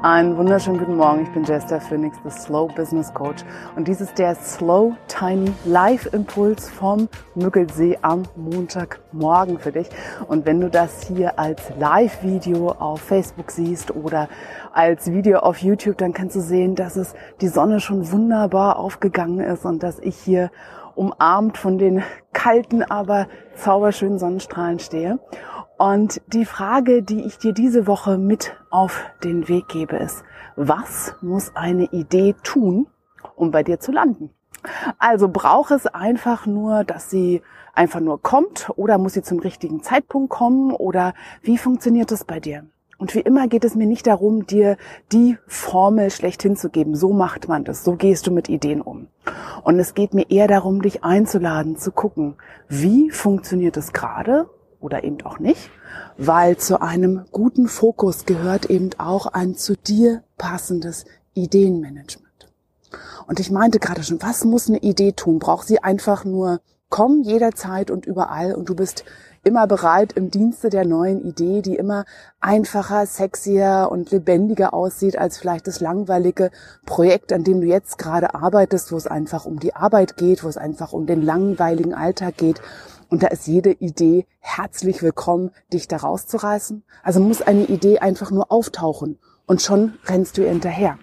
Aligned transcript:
Einen 0.00 0.36
wunderschönen 0.36 0.78
guten 0.78 0.96
Morgen. 0.96 1.24
Ich 1.24 1.32
bin 1.32 1.42
Jester 1.42 1.80
Phoenix, 1.80 2.16
the 2.22 2.30
Slow 2.30 2.72
Business 2.72 3.12
Coach. 3.12 3.42
Und 3.74 3.88
dies 3.88 4.00
ist 4.00 4.16
der 4.16 4.36
Slow 4.36 4.94
Tiny 5.08 5.52
Live 5.64 6.08
Impuls 6.12 6.70
vom 6.70 7.08
Müggelsee 7.34 7.98
am 8.02 8.22
Montagmorgen 8.36 9.58
für 9.58 9.72
dich. 9.72 9.88
Und 10.28 10.46
wenn 10.46 10.60
du 10.60 10.70
das 10.70 11.02
hier 11.02 11.36
als 11.36 11.60
Live-Video 11.80 12.70
auf 12.70 13.00
Facebook 13.00 13.50
siehst 13.50 13.90
oder 13.94 14.28
als 14.72 15.10
Video 15.10 15.40
auf 15.40 15.58
YouTube, 15.58 15.98
dann 15.98 16.12
kannst 16.12 16.36
du 16.36 16.40
sehen, 16.40 16.76
dass 16.76 16.94
es 16.94 17.14
die 17.40 17.48
Sonne 17.48 17.80
schon 17.80 18.12
wunderbar 18.12 18.78
aufgegangen 18.78 19.40
ist 19.40 19.64
und 19.64 19.82
dass 19.82 19.98
ich 19.98 20.16
hier 20.16 20.52
umarmt 20.94 21.58
von 21.58 21.76
den 21.76 22.04
kalten, 22.32 22.82
aber 22.82 23.26
zauberschönen 23.56 24.20
Sonnenstrahlen 24.20 24.78
stehe. 24.78 25.18
Und 25.78 26.20
die 26.26 26.44
Frage, 26.44 27.04
die 27.04 27.24
ich 27.24 27.38
dir 27.38 27.52
diese 27.52 27.86
Woche 27.86 28.18
mit 28.18 28.56
auf 28.68 29.04
den 29.22 29.46
Weg 29.46 29.68
gebe, 29.68 29.96
ist, 29.96 30.24
was 30.56 31.14
muss 31.22 31.54
eine 31.54 31.84
Idee 31.84 32.34
tun, 32.42 32.88
um 33.36 33.52
bei 33.52 33.62
dir 33.62 33.78
zu 33.78 33.92
landen? 33.92 34.30
Also 34.98 35.28
braucht 35.28 35.70
es 35.70 35.86
einfach 35.86 36.46
nur, 36.46 36.82
dass 36.82 37.10
sie 37.10 37.42
einfach 37.74 38.00
nur 38.00 38.20
kommt 38.20 38.72
oder 38.74 38.98
muss 38.98 39.12
sie 39.12 39.22
zum 39.22 39.38
richtigen 39.38 39.80
Zeitpunkt 39.84 40.30
kommen 40.30 40.72
oder 40.72 41.14
wie 41.42 41.58
funktioniert 41.58 42.10
das 42.10 42.24
bei 42.24 42.40
dir? 42.40 42.66
Und 42.98 43.14
wie 43.14 43.20
immer 43.20 43.46
geht 43.46 43.64
es 43.64 43.76
mir 43.76 43.86
nicht 43.86 44.08
darum, 44.08 44.46
dir 44.46 44.76
die 45.12 45.38
Formel 45.46 46.10
schlechthin 46.10 46.56
zu 46.56 46.70
geben. 46.70 46.96
So 46.96 47.12
macht 47.12 47.46
man 47.46 47.62
das. 47.62 47.84
So 47.84 47.94
gehst 47.94 48.26
du 48.26 48.32
mit 48.32 48.48
Ideen 48.48 48.80
um. 48.80 49.06
Und 49.62 49.78
es 49.78 49.94
geht 49.94 50.12
mir 50.12 50.28
eher 50.28 50.48
darum, 50.48 50.82
dich 50.82 51.04
einzuladen, 51.04 51.76
zu 51.76 51.92
gucken, 51.92 52.34
wie 52.68 53.12
funktioniert 53.12 53.76
es 53.76 53.92
gerade 53.92 54.50
oder 54.80 55.04
eben 55.04 55.22
auch 55.22 55.38
nicht, 55.38 55.70
weil 56.16 56.56
zu 56.56 56.80
einem 56.80 57.24
guten 57.32 57.68
Fokus 57.68 58.26
gehört 58.26 58.66
eben 58.66 58.90
auch 58.98 59.26
ein 59.26 59.56
zu 59.56 59.76
dir 59.76 60.22
passendes 60.36 61.04
Ideenmanagement. 61.34 62.28
Und 63.26 63.40
ich 63.40 63.50
meinte 63.50 63.78
gerade 63.78 64.02
schon, 64.02 64.22
was 64.22 64.44
muss 64.44 64.68
eine 64.68 64.78
Idee 64.78 65.12
tun? 65.12 65.38
Braucht 65.38 65.66
sie 65.66 65.82
einfach 65.82 66.24
nur 66.24 66.60
kommen 66.90 67.22
jederzeit 67.22 67.90
und 67.90 68.06
überall 68.06 68.54
und 68.54 68.68
du 68.68 68.74
bist 68.74 69.04
immer 69.44 69.66
bereit 69.66 70.12
im 70.14 70.30
Dienste 70.30 70.68
der 70.68 70.84
neuen 70.84 71.22
Idee, 71.24 71.62
die 71.62 71.76
immer 71.76 72.04
einfacher, 72.40 73.06
sexier 73.06 73.88
und 73.90 74.10
lebendiger 74.10 74.74
aussieht 74.74 75.16
als 75.16 75.38
vielleicht 75.38 75.66
das 75.66 75.80
langweilige 75.80 76.50
Projekt, 76.86 77.32
an 77.32 77.44
dem 77.44 77.60
du 77.60 77.66
jetzt 77.66 77.98
gerade 77.98 78.34
arbeitest, 78.34 78.90
wo 78.90 78.96
es 78.96 79.06
einfach 79.06 79.46
um 79.46 79.60
die 79.60 79.74
Arbeit 79.74 80.16
geht, 80.16 80.42
wo 80.44 80.48
es 80.48 80.56
einfach 80.56 80.92
um 80.92 81.06
den 81.06 81.22
langweiligen 81.22 81.94
Alltag 81.94 82.36
geht. 82.36 82.60
Und 83.10 83.22
da 83.22 83.28
ist 83.28 83.46
jede 83.46 83.72
Idee 83.72 84.26
herzlich 84.38 85.02
willkommen, 85.02 85.50
dich 85.72 85.88
da 85.88 85.96
rauszureißen. 85.96 86.84
Also 87.02 87.20
muss 87.20 87.40
eine 87.40 87.64
Idee 87.64 88.00
einfach 88.00 88.30
nur 88.30 88.52
auftauchen 88.52 89.18
und 89.46 89.62
schon 89.62 89.94
rennst 90.04 90.36
du 90.36 90.42
ihr 90.42 90.50
hinterher. 90.50 90.98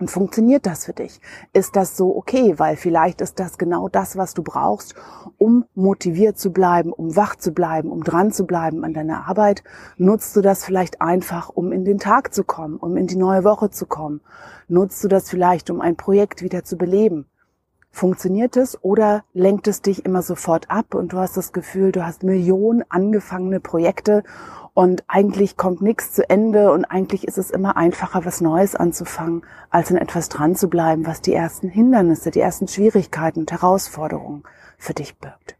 Und 0.00 0.10
funktioniert 0.10 0.66
das 0.66 0.86
für 0.86 0.92
dich? 0.92 1.20
Ist 1.52 1.76
das 1.76 1.96
so 1.96 2.14
okay? 2.16 2.58
Weil 2.58 2.76
vielleicht 2.76 3.20
ist 3.20 3.38
das 3.38 3.58
genau 3.58 3.88
das, 3.88 4.16
was 4.16 4.34
du 4.34 4.42
brauchst, 4.42 4.96
um 5.38 5.64
motiviert 5.74 6.36
zu 6.36 6.52
bleiben, 6.52 6.92
um 6.92 7.14
wach 7.14 7.36
zu 7.36 7.52
bleiben, 7.52 7.90
um 7.90 8.02
dran 8.02 8.32
zu 8.32 8.44
bleiben 8.44 8.84
an 8.84 8.92
deiner 8.92 9.28
Arbeit. 9.28 9.62
Nutzt 9.96 10.34
du 10.34 10.40
das 10.40 10.64
vielleicht 10.64 11.00
einfach, 11.00 11.48
um 11.48 11.70
in 11.70 11.84
den 11.84 11.98
Tag 11.98 12.34
zu 12.34 12.42
kommen, 12.42 12.76
um 12.76 12.96
in 12.96 13.06
die 13.06 13.16
neue 13.16 13.44
Woche 13.44 13.70
zu 13.70 13.86
kommen? 13.86 14.20
Nutzt 14.66 15.02
du 15.04 15.08
das 15.08 15.30
vielleicht, 15.30 15.70
um 15.70 15.80
ein 15.80 15.96
Projekt 15.96 16.42
wieder 16.42 16.64
zu 16.64 16.76
beleben? 16.76 17.26
Funktioniert 17.94 18.56
es 18.56 18.76
oder 18.82 19.22
lenkt 19.34 19.68
es 19.68 19.80
dich 19.80 20.04
immer 20.04 20.22
sofort 20.22 20.68
ab 20.68 20.96
und 20.96 21.12
du 21.12 21.18
hast 21.18 21.36
das 21.36 21.52
Gefühl, 21.52 21.92
du 21.92 22.04
hast 22.04 22.24
Millionen 22.24 22.82
angefangene 22.88 23.60
Projekte 23.60 24.24
und 24.74 25.04
eigentlich 25.06 25.56
kommt 25.56 25.80
nichts 25.80 26.10
zu 26.10 26.28
Ende 26.28 26.72
und 26.72 26.86
eigentlich 26.86 27.22
ist 27.22 27.38
es 27.38 27.52
immer 27.52 27.76
einfacher, 27.76 28.24
was 28.24 28.40
Neues 28.40 28.74
anzufangen, 28.74 29.42
als 29.70 29.92
in 29.92 29.96
etwas 29.96 30.28
dran 30.28 30.56
zu 30.56 30.66
bleiben, 30.66 31.06
was 31.06 31.20
die 31.20 31.34
ersten 31.34 31.68
Hindernisse, 31.68 32.32
die 32.32 32.40
ersten 32.40 32.66
Schwierigkeiten 32.66 33.38
und 33.38 33.52
Herausforderungen 33.52 34.42
für 34.76 34.94
dich 34.94 35.16
birgt. 35.16 35.56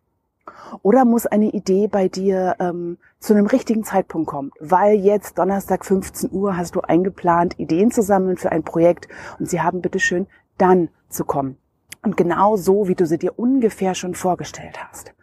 Oder 0.82 1.04
muss 1.04 1.26
eine 1.26 1.50
Idee 1.50 1.86
bei 1.86 2.08
dir 2.08 2.56
ähm, 2.58 2.98
zu 3.20 3.32
einem 3.32 3.46
richtigen 3.46 3.84
Zeitpunkt 3.84 4.28
kommen? 4.28 4.50
Weil 4.58 4.96
jetzt 4.96 5.38
Donnerstag 5.38 5.84
15 5.84 6.32
Uhr 6.32 6.56
hast 6.56 6.74
du 6.74 6.80
eingeplant, 6.80 7.60
Ideen 7.60 7.92
zu 7.92 8.02
sammeln 8.02 8.38
für 8.38 8.50
ein 8.50 8.64
Projekt 8.64 9.06
und 9.38 9.48
sie 9.48 9.60
haben 9.60 9.82
bitteschön 9.82 10.26
dann 10.58 10.88
zu 11.08 11.24
kommen. 11.24 11.58
Und 12.04 12.16
genau 12.16 12.56
so, 12.56 12.86
wie 12.86 12.94
du 12.94 13.06
sie 13.06 13.18
dir 13.18 13.38
ungefähr 13.38 13.94
schon 13.94 14.14
vorgestellt 14.14 14.78
hast. 14.86 15.14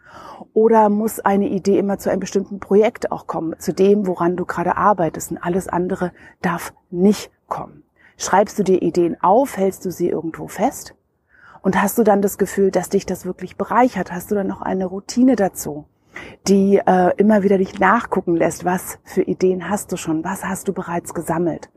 Oder 0.52 0.88
muss 0.88 1.20
eine 1.20 1.48
Idee 1.48 1.78
immer 1.78 1.98
zu 1.98 2.10
einem 2.10 2.20
bestimmten 2.20 2.58
Projekt 2.58 3.12
auch 3.12 3.26
kommen, 3.26 3.58
zu 3.58 3.72
dem, 3.72 4.06
woran 4.06 4.36
du 4.36 4.44
gerade 4.44 4.76
arbeitest 4.76 5.30
und 5.30 5.38
alles 5.38 5.68
andere 5.68 6.12
darf 6.42 6.74
nicht 6.90 7.30
kommen? 7.46 7.84
Schreibst 8.16 8.58
du 8.58 8.64
dir 8.64 8.82
Ideen 8.82 9.16
auf, 9.22 9.56
hältst 9.56 9.84
du 9.84 9.90
sie 9.90 10.08
irgendwo 10.08 10.48
fest? 10.48 10.94
Und 11.62 11.80
hast 11.80 11.96
du 11.96 12.02
dann 12.02 12.20
das 12.20 12.38
Gefühl, 12.38 12.72
dass 12.72 12.88
dich 12.88 13.06
das 13.06 13.24
wirklich 13.24 13.56
bereichert? 13.56 14.12
Hast 14.12 14.30
du 14.30 14.34
dann 14.34 14.48
noch 14.48 14.62
eine 14.62 14.86
Routine 14.86 15.36
dazu, 15.36 15.86
die 16.48 16.80
äh, 16.84 17.14
immer 17.16 17.44
wieder 17.44 17.58
dich 17.58 17.78
nachgucken 17.78 18.36
lässt, 18.36 18.64
was 18.64 18.98
für 19.04 19.22
Ideen 19.22 19.70
hast 19.70 19.92
du 19.92 19.96
schon, 19.96 20.24
was 20.24 20.44
hast 20.44 20.66
du 20.66 20.72
bereits 20.72 21.14
gesammelt? 21.14 21.70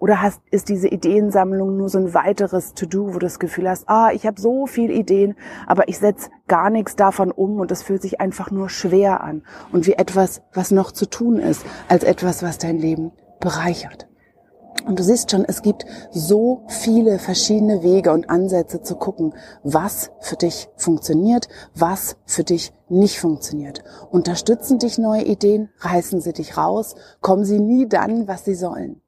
Oder 0.00 0.22
hast, 0.22 0.40
ist 0.50 0.70
diese 0.70 0.88
Ideensammlung 0.88 1.76
nur 1.76 1.90
so 1.90 1.98
ein 1.98 2.14
weiteres 2.14 2.72
To-Do, 2.72 3.08
wo 3.08 3.12
du 3.12 3.18
das 3.18 3.38
Gefühl 3.38 3.68
hast, 3.68 3.86
ah, 3.86 4.10
ich 4.12 4.26
habe 4.26 4.40
so 4.40 4.66
viele 4.66 4.94
Ideen, 4.94 5.36
aber 5.66 5.88
ich 5.88 5.98
setze 5.98 6.30
gar 6.48 6.70
nichts 6.70 6.96
davon 6.96 7.30
um 7.30 7.60
und 7.60 7.70
es 7.70 7.82
fühlt 7.82 8.00
sich 8.00 8.18
einfach 8.18 8.50
nur 8.50 8.70
schwer 8.70 9.22
an 9.22 9.42
und 9.72 9.86
wie 9.86 9.92
etwas, 9.92 10.40
was 10.54 10.70
noch 10.70 10.92
zu 10.92 11.04
tun 11.04 11.38
ist, 11.38 11.66
als 11.86 12.02
etwas, 12.02 12.42
was 12.42 12.56
dein 12.56 12.78
Leben 12.78 13.12
bereichert. 13.40 14.08
Und 14.86 14.98
du 14.98 15.02
siehst 15.02 15.30
schon, 15.30 15.44
es 15.44 15.60
gibt 15.60 15.84
so 16.10 16.62
viele 16.68 17.18
verschiedene 17.18 17.82
Wege 17.82 18.12
und 18.12 18.30
Ansätze 18.30 18.80
zu 18.80 18.96
gucken, 18.96 19.34
was 19.62 20.12
für 20.20 20.36
dich 20.36 20.70
funktioniert, 20.76 21.48
was 21.74 22.16
für 22.24 22.44
dich 22.44 22.72
nicht 22.88 23.20
funktioniert. 23.20 23.84
Unterstützen 24.10 24.78
dich 24.78 24.96
neue 24.96 25.24
Ideen, 25.24 25.68
reißen 25.80 26.22
sie 26.22 26.32
dich 26.32 26.56
raus, 26.56 26.94
kommen 27.20 27.44
sie 27.44 27.60
nie 27.60 27.86
dann, 27.86 28.26
was 28.26 28.46
sie 28.46 28.54
sollen. 28.54 29.02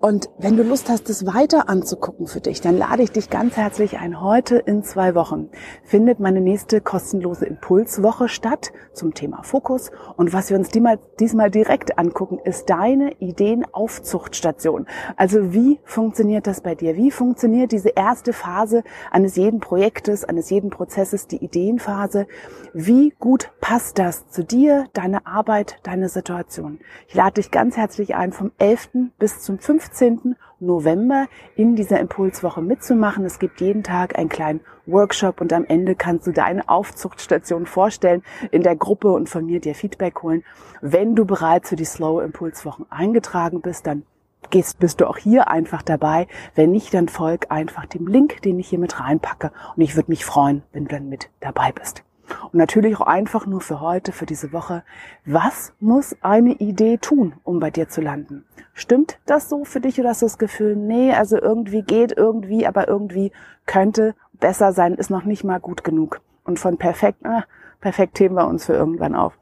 Und 0.00 0.30
wenn 0.38 0.56
du 0.56 0.62
Lust 0.62 0.88
hast, 0.88 1.08
das 1.08 1.26
weiter 1.26 1.68
anzugucken 1.68 2.28
für 2.28 2.40
dich, 2.40 2.60
dann 2.60 2.78
lade 2.78 3.02
ich 3.02 3.10
dich 3.10 3.30
ganz 3.30 3.56
herzlich 3.56 3.98
ein. 3.98 4.20
Heute 4.20 4.56
in 4.56 4.84
zwei 4.84 5.16
Wochen 5.16 5.48
findet 5.82 6.20
meine 6.20 6.40
nächste 6.40 6.80
kostenlose 6.80 7.46
Impulswoche 7.46 8.28
statt 8.28 8.70
zum 8.92 9.12
Thema 9.12 9.42
Fokus. 9.42 9.90
Und 10.16 10.32
was 10.32 10.50
wir 10.50 10.56
uns 10.56 10.68
diesmal 10.70 11.50
direkt 11.50 11.98
angucken, 11.98 12.38
ist 12.44 12.70
deine 12.70 13.10
Ideenaufzuchtstation. 13.18 14.86
Also 15.16 15.52
wie 15.52 15.80
funktioniert 15.82 16.46
das 16.46 16.60
bei 16.60 16.76
dir? 16.76 16.94
Wie 16.94 17.10
funktioniert 17.10 17.72
diese 17.72 17.88
erste 17.88 18.32
Phase 18.32 18.84
eines 19.10 19.34
jeden 19.34 19.58
Projektes, 19.58 20.24
eines 20.24 20.48
jeden 20.48 20.70
Prozesses, 20.70 21.26
die 21.26 21.42
Ideenphase? 21.42 22.28
Wie 22.72 23.14
gut 23.18 23.50
passt 23.60 23.98
das 23.98 24.30
zu 24.30 24.44
dir, 24.44 24.86
deine 24.92 25.26
Arbeit, 25.26 25.80
deine 25.82 26.08
Situation? 26.08 26.78
Ich 27.08 27.16
lade 27.16 27.34
dich 27.34 27.50
ganz 27.50 27.76
herzlich 27.76 28.14
ein 28.14 28.30
vom 28.30 28.52
11. 28.58 28.90
bis 29.18 29.40
zum 29.40 29.58
15. 29.58 29.87
15. 29.88 30.36
November 30.60 31.28
in 31.56 31.76
dieser 31.76 32.00
Impulswoche 32.00 32.60
mitzumachen. 32.60 33.24
Es 33.24 33.38
gibt 33.38 33.60
jeden 33.60 33.82
Tag 33.82 34.18
einen 34.18 34.28
kleinen 34.28 34.60
Workshop 34.86 35.40
und 35.40 35.52
am 35.52 35.64
Ende 35.64 35.94
kannst 35.94 36.26
du 36.26 36.32
deine 36.32 36.68
Aufzuchtstation 36.68 37.66
vorstellen 37.66 38.22
in 38.50 38.62
der 38.62 38.76
Gruppe 38.76 39.10
und 39.12 39.28
von 39.28 39.46
mir 39.46 39.60
dir 39.60 39.74
Feedback 39.74 40.22
holen. 40.22 40.44
Wenn 40.80 41.14
du 41.14 41.24
bereits 41.24 41.70
für 41.70 41.76
die 41.76 41.84
Slow 41.84 42.22
Impulswochen 42.22 42.86
eingetragen 42.90 43.60
bist, 43.60 43.86
dann 43.86 44.02
gehst, 44.50 44.78
bist 44.78 45.00
du 45.00 45.08
auch 45.08 45.16
hier 45.16 45.48
einfach 45.48 45.82
dabei. 45.82 46.26
Wenn 46.54 46.70
nicht, 46.70 46.92
dann 46.92 47.08
folg 47.08 47.50
einfach 47.50 47.86
dem 47.86 48.06
Link, 48.06 48.42
den 48.42 48.58
ich 48.58 48.68
hier 48.68 48.78
mit 48.78 49.00
reinpacke 49.00 49.52
und 49.76 49.82
ich 49.82 49.96
würde 49.96 50.10
mich 50.10 50.24
freuen, 50.24 50.62
wenn 50.72 50.84
du 50.84 50.90
dann 50.90 51.08
mit 51.08 51.30
dabei 51.40 51.72
bist. 51.72 52.04
Und 52.44 52.54
natürlich 52.54 52.96
auch 52.96 53.06
einfach 53.06 53.46
nur 53.46 53.60
für 53.60 53.80
heute, 53.80 54.12
für 54.12 54.26
diese 54.26 54.52
Woche. 54.52 54.82
Was 55.24 55.72
muss 55.80 56.16
eine 56.20 56.52
Idee 56.52 56.98
tun, 56.98 57.34
um 57.44 57.60
bei 57.60 57.70
dir 57.70 57.88
zu 57.88 58.00
landen? 58.00 58.44
Stimmt 58.74 59.18
das 59.26 59.48
so 59.48 59.64
für 59.64 59.80
dich 59.80 59.98
oder 59.98 60.10
hast 60.10 60.22
du 60.22 60.26
das 60.26 60.38
Gefühl, 60.38 60.76
nee, 60.76 61.12
also 61.12 61.36
irgendwie 61.36 61.82
geht 61.82 62.16
irgendwie, 62.16 62.66
aber 62.66 62.88
irgendwie 62.88 63.32
könnte 63.66 64.14
besser 64.34 64.72
sein, 64.72 64.94
ist 64.94 65.10
noch 65.10 65.24
nicht 65.24 65.44
mal 65.44 65.60
gut 65.60 65.84
genug. 65.84 66.20
Und 66.44 66.58
von 66.58 66.78
perfekt, 66.78 67.24
äh, 67.24 67.42
perfekt 67.80 68.18
heben 68.20 68.36
wir 68.36 68.46
uns 68.46 68.66
für 68.66 68.74
irgendwann 68.74 69.14
auf. 69.14 69.38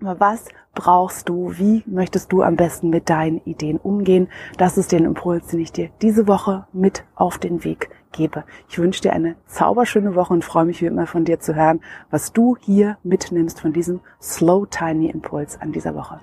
Was 0.00 0.48
brauchst 0.74 1.28
du? 1.28 1.52
Wie 1.56 1.82
möchtest 1.86 2.32
du 2.32 2.42
am 2.42 2.56
besten 2.56 2.90
mit 2.90 3.08
deinen 3.08 3.40
Ideen 3.44 3.78
umgehen? 3.78 4.28
Das 4.58 4.76
ist 4.78 4.92
der 4.92 5.00
Impuls, 5.00 5.48
den 5.48 5.60
ich 5.60 5.72
dir 5.72 5.90
diese 6.02 6.28
Woche 6.28 6.66
mit 6.72 7.04
auf 7.14 7.38
den 7.38 7.64
Weg 7.64 7.90
gebe. 8.12 8.44
Ich 8.68 8.78
wünsche 8.78 9.02
dir 9.02 9.12
eine 9.12 9.36
zauberschöne 9.46 10.14
Woche 10.14 10.32
und 10.32 10.44
freue 10.44 10.64
mich 10.64 10.82
wie 10.82 10.86
immer 10.86 11.06
von 11.06 11.24
dir 11.24 11.40
zu 11.40 11.54
hören, 11.54 11.80
was 12.10 12.32
du 12.32 12.56
hier 12.60 12.98
mitnimmst 13.02 13.60
von 13.60 13.72
diesem 13.72 14.00
Slow 14.20 14.66
Tiny 14.68 15.08
Impuls 15.10 15.60
an 15.60 15.72
dieser 15.72 15.94
Woche. 15.94 16.20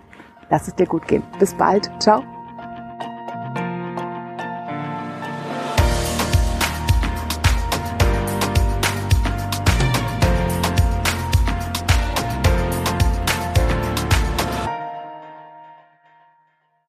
Lass 0.50 0.68
es 0.68 0.76
dir 0.76 0.88
gut 0.88 1.08
gehen. 1.08 1.24
Bis 1.40 1.54
bald. 1.54 1.90
Ciao. 2.00 2.24